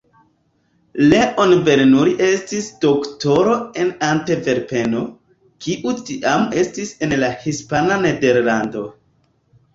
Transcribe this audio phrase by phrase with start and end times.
[1.09, 3.53] Leon Bernoulli estis doktoro
[3.83, 5.03] en Antverpeno,
[5.67, 8.85] kiu tiam estis en la Hispana Nederlando.